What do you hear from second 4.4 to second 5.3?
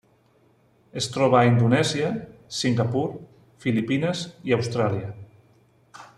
i Austràlia.